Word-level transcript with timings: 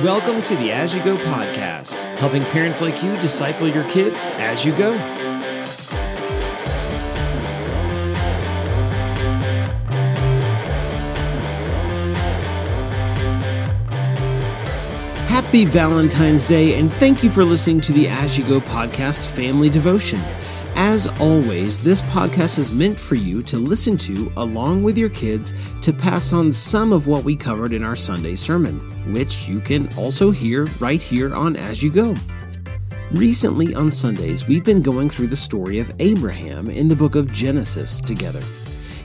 Welcome 0.00 0.42
to 0.44 0.56
the 0.56 0.72
As 0.72 0.94
You 0.94 1.04
Go 1.04 1.18
podcast, 1.18 2.06
helping 2.16 2.46
parents 2.46 2.80
like 2.80 3.02
you 3.02 3.14
disciple 3.18 3.68
your 3.68 3.86
kids 3.90 4.30
as 4.36 4.64
you 4.64 4.74
go. 4.74 4.96
Happy 15.28 15.66
Valentine's 15.66 16.48
Day, 16.48 16.78
and 16.78 16.90
thank 16.90 17.22
you 17.22 17.28
for 17.28 17.44
listening 17.44 17.82
to 17.82 17.92
the 17.92 18.08
As 18.08 18.38
You 18.38 18.46
Go 18.46 18.62
podcast 18.62 19.28
family 19.28 19.68
devotion. 19.68 20.20
As 20.92 21.06
always, 21.22 21.82
this 21.82 22.02
podcast 22.02 22.58
is 22.58 22.70
meant 22.70 23.00
for 23.00 23.14
you 23.14 23.42
to 23.44 23.56
listen 23.56 23.96
to 23.96 24.30
along 24.36 24.82
with 24.82 24.98
your 24.98 25.08
kids 25.08 25.54
to 25.80 25.90
pass 25.90 26.34
on 26.34 26.52
some 26.52 26.92
of 26.92 27.06
what 27.06 27.24
we 27.24 27.34
covered 27.34 27.72
in 27.72 27.82
our 27.82 27.96
Sunday 27.96 28.36
sermon, 28.36 28.78
which 29.10 29.48
you 29.48 29.58
can 29.58 29.88
also 29.96 30.30
hear 30.30 30.66
right 30.80 31.02
here 31.02 31.34
on 31.34 31.56
As 31.56 31.82
You 31.82 31.90
Go. 31.90 32.14
Recently 33.10 33.74
on 33.74 33.90
Sundays, 33.90 34.46
we've 34.46 34.64
been 34.64 34.82
going 34.82 35.08
through 35.08 35.28
the 35.28 35.34
story 35.34 35.78
of 35.78 35.90
Abraham 35.98 36.68
in 36.68 36.88
the 36.88 36.94
book 36.94 37.14
of 37.14 37.32
Genesis 37.32 37.98
together. 37.98 38.42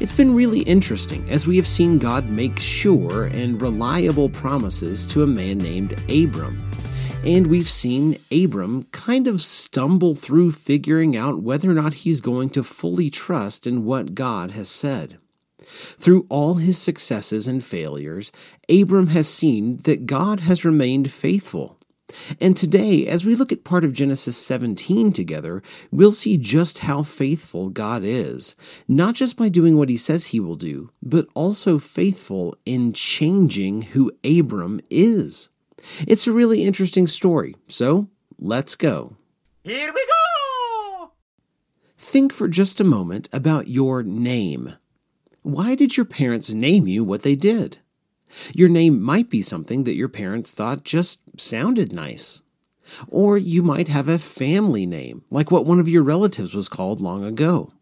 It's 0.00 0.12
been 0.12 0.34
really 0.34 0.62
interesting 0.62 1.30
as 1.30 1.46
we 1.46 1.56
have 1.56 1.68
seen 1.68 1.98
God 1.98 2.28
make 2.28 2.58
sure 2.58 3.26
and 3.26 3.62
reliable 3.62 4.28
promises 4.28 5.06
to 5.06 5.22
a 5.22 5.26
man 5.28 5.58
named 5.58 5.92
Abram 6.10 6.68
and 7.24 7.46
we've 7.48 7.68
seen 7.68 8.18
Abram 8.30 8.84
kind 8.92 9.26
of 9.26 9.40
stumble 9.40 10.14
through 10.14 10.52
figuring 10.52 11.16
out 11.16 11.42
whether 11.42 11.70
or 11.70 11.74
not 11.74 11.94
he's 11.94 12.20
going 12.20 12.50
to 12.50 12.62
fully 12.62 13.10
trust 13.10 13.66
in 13.66 13.84
what 13.84 14.14
God 14.14 14.52
has 14.52 14.68
said. 14.68 15.18
Through 15.66 16.26
all 16.28 16.54
his 16.54 16.78
successes 16.78 17.48
and 17.48 17.64
failures, 17.64 18.30
Abram 18.68 19.08
has 19.08 19.28
seen 19.28 19.78
that 19.78 20.06
God 20.06 20.40
has 20.40 20.64
remained 20.64 21.10
faithful. 21.10 21.78
And 22.40 22.56
today, 22.56 23.06
as 23.08 23.24
we 23.24 23.34
look 23.34 23.50
at 23.50 23.64
part 23.64 23.84
of 23.84 23.92
Genesis 23.92 24.36
17 24.36 25.12
together, 25.12 25.62
we'll 25.90 26.12
see 26.12 26.36
just 26.36 26.78
how 26.78 27.02
faithful 27.02 27.68
God 27.68 28.02
is, 28.04 28.54
not 28.86 29.16
just 29.16 29.36
by 29.36 29.48
doing 29.48 29.76
what 29.76 29.88
he 29.88 29.96
says 29.96 30.26
he 30.26 30.38
will 30.38 30.54
do, 30.54 30.90
but 31.02 31.26
also 31.34 31.78
faithful 31.80 32.56
in 32.64 32.92
changing 32.92 33.82
who 33.82 34.12
Abram 34.24 34.80
is. 34.88 35.48
It's 36.06 36.26
a 36.26 36.32
really 36.32 36.64
interesting 36.64 37.06
story, 37.06 37.56
so 37.68 38.08
let's 38.38 38.76
go. 38.76 39.16
Here 39.64 39.92
we 39.92 40.06
go! 40.06 41.12
Think 41.98 42.32
for 42.32 42.48
just 42.48 42.80
a 42.80 42.84
moment 42.84 43.28
about 43.32 43.68
your 43.68 44.02
name. 44.02 44.74
Why 45.42 45.74
did 45.74 45.96
your 45.96 46.06
parents 46.06 46.52
name 46.52 46.86
you 46.86 47.04
what 47.04 47.22
they 47.22 47.36
did? 47.36 47.78
Your 48.52 48.68
name 48.68 49.00
might 49.00 49.30
be 49.30 49.42
something 49.42 49.84
that 49.84 49.94
your 49.94 50.08
parents 50.08 50.50
thought 50.50 50.84
just 50.84 51.20
sounded 51.40 51.92
nice. 51.92 52.42
Or 53.08 53.36
you 53.38 53.62
might 53.62 53.88
have 53.88 54.08
a 54.08 54.18
family 54.18 54.86
name, 54.86 55.24
like 55.30 55.50
what 55.50 55.66
one 55.66 55.80
of 55.80 55.88
your 55.88 56.02
relatives 56.02 56.54
was 56.54 56.68
called 56.68 57.00
long 57.00 57.24
ago. 57.24 57.72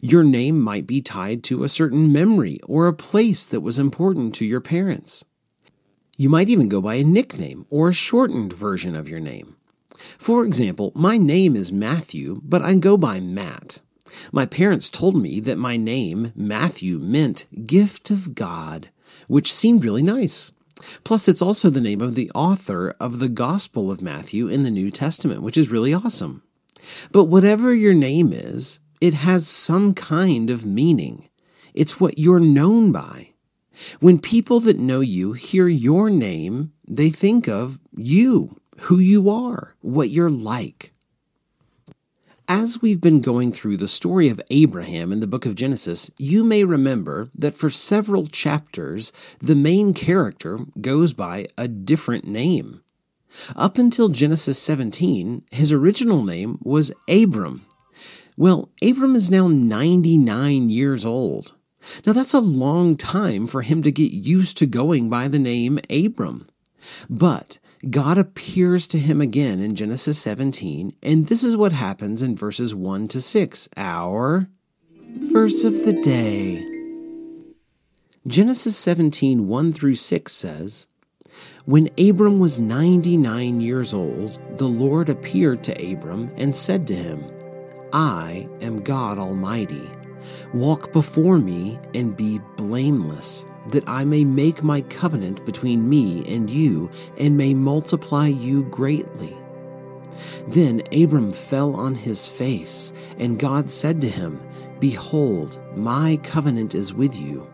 Your 0.00 0.24
name 0.24 0.60
might 0.60 0.86
be 0.86 1.00
tied 1.00 1.42
to 1.44 1.64
a 1.64 1.68
certain 1.68 2.12
memory 2.12 2.60
or 2.64 2.86
a 2.86 2.92
place 2.92 3.46
that 3.46 3.60
was 3.60 3.78
important 3.78 4.34
to 4.36 4.44
your 4.44 4.60
parents. 4.60 5.24
You 6.16 6.28
might 6.28 6.48
even 6.48 6.68
go 6.68 6.80
by 6.80 6.94
a 6.96 7.04
nickname 7.04 7.66
or 7.70 7.88
a 7.88 7.94
shortened 7.94 8.52
version 8.52 8.94
of 8.94 9.08
your 9.08 9.20
name. 9.20 9.56
For 10.18 10.44
example, 10.44 10.92
my 10.94 11.16
name 11.16 11.56
is 11.56 11.72
Matthew, 11.72 12.40
but 12.44 12.62
I 12.62 12.74
go 12.74 12.96
by 12.96 13.20
Matt. 13.20 13.80
My 14.30 14.46
parents 14.46 14.88
told 14.88 15.16
me 15.16 15.40
that 15.40 15.58
my 15.58 15.76
name, 15.76 16.32
Matthew, 16.36 16.98
meant 16.98 17.46
gift 17.66 18.10
of 18.10 18.34
God, 18.34 18.90
which 19.26 19.52
seemed 19.52 19.84
really 19.84 20.02
nice. 20.02 20.52
Plus, 21.02 21.28
it's 21.28 21.42
also 21.42 21.70
the 21.70 21.80
name 21.80 22.00
of 22.00 22.14
the 22.14 22.30
author 22.34 22.94
of 23.00 23.18
the 23.18 23.28
Gospel 23.28 23.90
of 23.90 24.02
Matthew 24.02 24.48
in 24.48 24.62
the 24.62 24.70
New 24.70 24.90
Testament, 24.90 25.42
which 25.42 25.56
is 25.56 25.70
really 25.70 25.94
awesome. 25.94 26.42
But 27.10 27.24
whatever 27.24 27.74
your 27.74 27.94
name 27.94 28.32
is, 28.32 28.78
it 29.00 29.14
has 29.14 29.48
some 29.48 29.94
kind 29.94 30.50
of 30.50 30.66
meaning. 30.66 31.28
It's 31.72 31.98
what 31.98 32.18
you're 32.18 32.40
known 32.40 32.92
by. 32.92 33.33
When 34.00 34.18
people 34.18 34.60
that 34.60 34.78
know 34.78 35.00
you 35.00 35.32
hear 35.32 35.68
your 35.68 36.10
name, 36.10 36.72
they 36.86 37.10
think 37.10 37.48
of 37.48 37.78
you, 37.96 38.60
who 38.80 38.98
you 38.98 39.28
are, 39.30 39.74
what 39.80 40.10
you're 40.10 40.30
like. 40.30 40.92
As 42.46 42.82
we've 42.82 43.00
been 43.00 43.22
going 43.22 43.52
through 43.52 43.78
the 43.78 43.88
story 43.88 44.28
of 44.28 44.40
Abraham 44.50 45.12
in 45.12 45.20
the 45.20 45.26
book 45.26 45.46
of 45.46 45.54
Genesis, 45.54 46.10
you 46.18 46.44
may 46.44 46.62
remember 46.62 47.30
that 47.34 47.54
for 47.54 47.70
several 47.70 48.26
chapters, 48.26 49.12
the 49.38 49.54
main 49.54 49.94
character 49.94 50.60
goes 50.78 51.14
by 51.14 51.46
a 51.56 51.68
different 51.68 52.26
name. 52.26 52.82
Up 53.56 53.78
until 53.78 54.10
Genesis 54.10 54.58
17, 54.58 55.44
his 55.50 55.72
original 55.72 56.22
name 56.22 56.58
was 56.62 56.92
Abram. 57.08 57.64
Well, 58.36 58.68
Abram 58.82 59.16
is 59.16 59.30
now 59.30 59.48
99 59.48 60.68
years 60.68 61.06
old. 61.06 61.54
Now, 62.06 62.12
that's 62.12 62.34
a 62.34 62.40
long 62.40 62.96
time 62.96 63.46
for 63.46 63.62
him 63.62 63.82
to 63.82 63.92
get 63.92 64.12
used 64.12 64.56
to 64.58 64.66
going 64.66 65.08
by 65.08 65.28
the 65.28 65.38
name 65.38 65.78
Abram. 65.90 66.46
But 67.08 67.58
God 67.90 68.18
appears 68.18 68.86
to 68.88 68.98
him 68.98 69.20
again 69.20 69.60
in 69.60 69.74
Genesis 69.74 70.18
17, 70.20 70.94
and 71.02 71.26
this 71.26 71.42
is 71.42 71.56
what 71.56 71.72
happens 71.72 72.22
in 72.22 72.36
verses 72.36 72.74
1 72.74 73.08
to 73.08 73.20
6, 73.20 73.68
our 73.76 74.48
verse 75.16 75.64
of 75.64 75.84
the 75.84 75.92
day. 75.92 76.70
Genesis 78.26 78.76
17, 78.78 79.46
1 79.48 79.72
through 79.72 79.96
6 79.96 80.32
says, 80.32 80.86
When 81.66 81.90
Abram 81.98 82.38
was 82.38 82.58
99 82.58 83.60
years 83.60 83.92
old, 83.92 84.38
the 84.56 84.68
Lord 84.68 85.10
appeared 85.10 85.62
to 85.64 85.92
Abram 85.92 86.32
and 86.36 86.56
said 86.56 86.86
to 86.86 86.94
him, 86.94 87.22
I 87.92 88.48
am 88.62 88.82
God 88.82 89.18
Almighty. 89.18 89.90
Walk 90.52 90.92
before 90.92 91.38
me 91.38 91.78
and 91.94 92.16
be 92.16 92.40
blameless, 92.56 93.44
that 93.68 93.88
I 93.88 94.04
may 94.04 94.24
make 94.24 94.62
my 94.62 94.82
covenant 94.82 95.44
between 95.44 95.88
me 95.88 96.24
and 96.32 96.50
you, 96.50 96.90
and 97.18 97.36
may 97.36 97.54
multiply 97.54 98.26
you 98.26 98.64
greatly. 98.64 99.36
Then 100.46 100.82
Abram 100.92 101.32
fell 101.32 101.74
on 101.74 101.94
his 101.94 102.28
face, 102.28 102.92
and 103.18 103.38
God 103.38 103.70
said 103.70 104.00
to 104.02 104.08
him, 104.08 104.40
Behold, 104.80 105.58
my 105.74 106.18
covenant 106.22 106.74
is 106.74 106.92
with 106.92 107.16
you, 107.16 107.50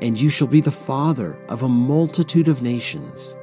and 0.00 0.20
you 0.20 0.28
shall 0.28 0.48
be 0.48 0.60
the 0.60 0.70
father 0.70 1.38
of 1.48 1.62
a 1.62 1.68
multitude 1.68 2.48
of 2.48 2.62
nations. 2.62 3.36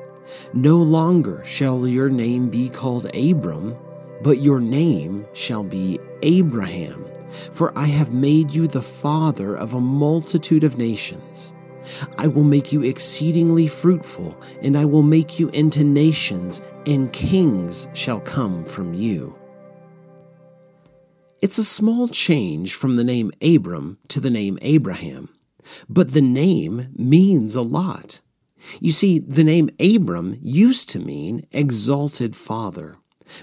No 0.54 0.78
longer 0.78 1.44
shall 1.46 1.88
your 1.88 2.10
name 2.10 2.50
be 2.50 2.70
called 2.70 3.14
Abram, 3.16 3.76
but 4.22 4.40
your 4.40 4.60
name 4.60 5.26
shall 5.34 5.64
be 5.64 6.00
Abraham 6.22 7.10
for 7.52 7.78
I 7.78 7.86
have 7.86 8.14
made 8.14 8.52
you 8.52 8.68
the 8.68 8.82
father 8.82 9.56
of 9.56 9.74
a 9.74 9.82
multitude 9.82 10.64
of 10.64 10.78
nations. 10.78 11.54
I 12.18 12.28
will 12.28 12.44
make 12.44 12.72
you 12.72 12.84
exceedingly 12.84 13.68
fruitful, 13.68 14.40
and 14.62 14.78
I 14.78 14.86
will 14.86 15.04
make 15.04 15.40
you 15.40 15.50
into 15.50 15.84
nations, 15.84 16.62
and 16.86 17.12
kings 17.12 17.88
shall 17.94 18.20
come 18.20 18.64
from 18.64 18.94
you. 18.94 19.38
It's 21.42 21.58
a 21.58 21.64
small 21.64 22.08
change 22.08 22.74
from 22.74 22.96
the 22.96 23.04
name 23.04 23.32
Abram 23.42 23.98
to 24.10 24.20
the 24.20 24.30
name 24.30 24.60
Abraham, 24.62 25.30
but 25.88 26.12
the 26.12 26.22
name 26.22 26.90
means 26.96 27.56
a 27.56 27.62
lot. 27.62 28.20
You 28.82 28.92
see, 28.92 29.20
the 29.20 29.44
name 29.44 29.70
Abram 29.80 30.38
used 30.42 30.90
to 30.90 31.00
mean 31.00 31.48
exalted 31.52 32.36
father. 32.36 32.98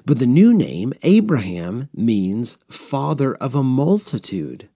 But 0.04 0.18
the 0.18 0.26
new 0.26 0.52
name, 0.52 0.92
Abraham, 1.02 1.88
means 1.94 2.58
father 2.68 3.34
of 3.36 3.54
a 3.54 3.62
multitude. 3.62 4.68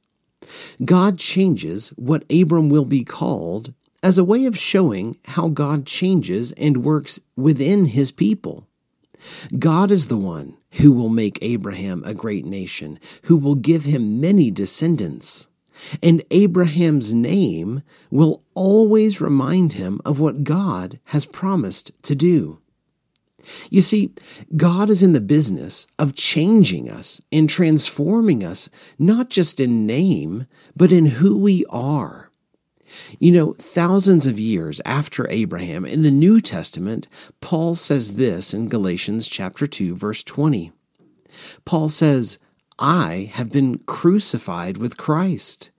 God 0.85 1.19
changes 1.19 1.89
what 1.91 2.25
Abram 2.31 2.69
will 2.71 2.85
be 2.85 3.05
called 3.05 3.75
as 4.03 4.19
a 4.19 4.25
way 4.25 4.47
of 4.47 4.59
showing 4.59 5.17
how 5.27 5.49
God 5.49 5.87
changes 5.87 6.53
and 6.53 6.85
works 6.85 7.21
within 7.37 7.87
his 7.87 8.11
people. 8.11 8.67
God 9.59 9.91
is 9.91 10.09
the 10.09 10.17
one 10.17 10.57
who 10.75 10.93
will 10.93 11.11
make 11.11 11.39
Abraham 11.43 12.03
a 12.05 12.15
great 12.15 12.47
nation, 12.47 12.99
who 13.25 13.37
will 13.37 13.55
give 13.55 13.85
him 13.85 14.21
many 14.21 14.51
descendants. 14.51 15.49
And 16.03 16.23
Abraham's 16.31 17.13
name 17.13 17.83
will 18.11 18.43
always 18.55 19.21
remind 19.21 19.75
him 19.75 20.01
of 20.05 20.21
what 20.21 20.45
God 20.45 20.99
has 21.07 21.27
promised 21.27 22.03
to 22.05 22.15
do. 22.15 22.61
You 23.71 23.81
see, 23.81 24.13
God 24.57 24.91
is 24.91 25.03
in 25.03 25.13
the 25.13 25.21
business 25.21 25.87
of 25.99 26.15
changing 26.15 26.91
us 26.91 27.21
and 27.33 27.49
transforming 27.49 28.45
us, 28.45 28.69
not 28.99 29.31
just 29.31 29.61
in 29.61 29.87
name, 29.87 30.47
but 30.77 30.93
in 30.93 31.07
who 31.07 31.41
we 31.41 31.65
are. 31.71 32.31
You 33.19 33.33
know, 33.33 33.55
thousands 33.55 34.27
of 34.27 34.39
years 34.39 34.81
after 34.85 35.31
Abraham, 35.31 35.85
in 35.85 36.03
the 36.03 36.11
New 36.11 36.41
Testament, 36.41 37.07
Paul 37.41 37.75
says 37.75 38.15
this 38.15 38.53
in 38.53 38.69
Galatians 38.69 39.29
chapter 39.29 39.67
2, 39.67 39.95
verse 39.95 40.23
20. 40.23 40.73
Paul 41.65 41.89
says, 41.89 42.39
I 42.79 43.31
have 43.35 43.53
been 43.53 43.79
crucified 43.79 44.77
with 44.77 44.97
Christ. 44.97 45.71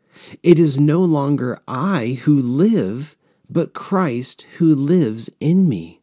It 0.43 0.59
is 0.59 0.79
no 0.79 1.01
longer 1.01 1.59
I 1.67 2.19
who 2.23 2.39
live, 2.39 3.15
but 3.49 3.73
Christ 3.73 4.45
who 4.57 4.73
lives 4.73 5.29
in 5.39 5.67
me. 5.67 6.00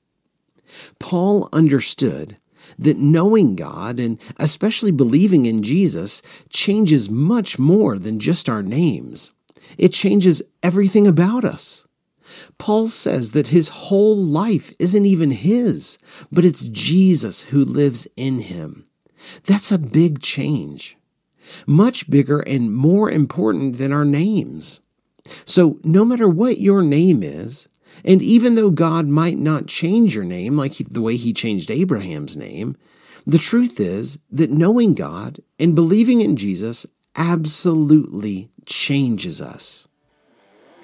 Paul 0.99 1.49
understood 1.53 2.37
that 2.79 2.99
knowing 2.99 3.57
God 3.57 3.99
and 3.99 4.21
especially 4.37 4.91
believing 4.91 5.47
in 5.47 5.63
Jesus 5.63 6.23
changes 6.51 7.09
much 7.09 7.59
more 7.59 7.99
than 7.99 8.19
just 8.19 8.49
our 8.49 8.63
names. 8.63 9.33
It 9.77 9.93
changes 9.93 10.43
everything 10.63 11.07
about 11.07 11.45
us. 11.45 11.87
Paul 12.59 12.89
says 12.89 13.33
that 13.33 13.49
his 13.49 13.69
whole 13.69 14.17
life 14.17 14.73
isn't 14.79 15.07
even 15.07 15.31
his, 15.31 15.99
but 16.31 16.45
it's 16.45 16.69
Jesus 16.69 17.43
who 17.45 17.65
lives 17.65 18.07
in 18.17 18.41
him. 18.41 18.85
That's 19.45 19.73
a 19.73 19.79
big 19.79 20.21
change. 20.21 20.97
Much 21.67 22.11
bigger 22.11 22.41
and 22.41 22.75
more 22.75 23.11
important 23.11 23.79
than 23.79 23.93
our 23.93 24.05
names. 24.05 24.83
So, 25.45 25.79
no 25.83 26.05
matter 26.05 26.29
what 26.29 26.59
your 26.59 26.83
name 26.83 27.23
is, 27.23 27.69
and 28.05 28.23
even 28.23 28.55
though 28.55 28.71
God 28.71 29.07
might 29.07 29.39
not 29.39 29.67
change 29.67 30.15
your 30.15 30.25
name 30.25 30.57
like 30.57 30.73
he, 30.73 30.85
the 30.85 31.03
way 31.03 31.17
he 31.17 31.33
changed 31.33 31.71
Abraham's 31.71 32.37
name, 32.37 32.77
the 33.27 33.39
truth 33.39 33.81
is 33.81 34.19
that 34.31 34.51
knowing 34.51 34.95
God 34.95 35.41
and 35.59 35.75
believing 35.75 36.21
in 36.21 36.37
Jesus 36.37 36.87
absolutely 37.17 38.51
changes 38.65 39.43
us. 39.43 39.88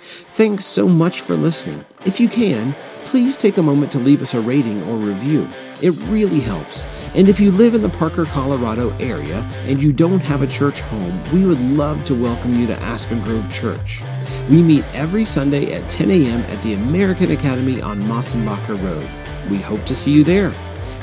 Thanks 0.04 0.64
so 0.64 0.88
much 0.88 1.20
for 1.20 1.36
listening. 1.36 1.84
If 2.04 2.20
you 2.20 2.28
can, 2.28 2.76
please 3.04 3.36
take 3.36 3.56
a 3.58 3.62
moment 3.62 3.92
to 3.92 3.98
leave 3.98 4.22
us 4.22 4.34
a 4.34 4.40
rating 4.40 4.82
or 4.84 4.96
review. 4.96 5.48
It 5.82 5.90
really 6.08 6.40
helps. 6.40 6.86
And 7.14 7.28
if 7.28 7.40
you 7.40 7.50
live 7.50 7.74
in 7.74 7.82
the 7.82 7.88
Parker, 7.88 8.24
Colorado 8.24 8.90
area 8.98 9.40
and 9.66 9.82
you 9.82 9.92
don't 9.92 10.22
have 10.22 10.42
a 10.42 10.46
church 10.46 10.80
home, 10.82 11.22
we 11.32 11.44
would 11.44 11.62
love 11.62 12.04
to 12.04 12.14
welcome 12.14 12.56
you 12.56 12.66
to 12.66 12.76
Aspen 12.80 13.22
Grove 13.22 13.50
Church. 13.50 14.02
We 14.48 14.62
meet 14.62 14.84
every 14.94 15.24
Sunday 15.24 15.72
at 15.72 15.88
10 15.88 16.10
a.m. 16.10 16.40
at 16.42 16.62
the 16.62 16.74
American 16.74 17.30
Academy 17.30 17.80
on 17.80 18.00
Motsenbocker 18.02 18.82
Road. 18.82 19.08
We 19.50 19.58
hope 19.58 19.84
to 19.86 19.94
see 19.94 20.12
you 20.12 20.24
there. 20.24 20.54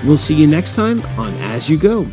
We'll 0.03 0.17
see 0.17 0.35
you 0.35 0.47
next 0.47 0.75
time 0.75 1.01
on 1.17 1.33
As 1.35 1.69
You 1.69 1.77
Go. 1.77 2.05